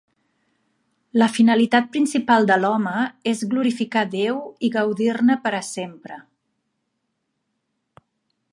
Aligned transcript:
La 1.21 1.27
finalitat 1.33 1.91
principal 1.97 2.47
de 2.51 2.57
l'home 2.63 2.95
és 3.33 3.43
glorificar 3.53 4.03
Déu 4.15 4.39
i 4.69 4.73
gaudir-ne 4.77 5.37
per 5.47 5.53
a 5.59 5.63
sempre. 5.71 6.19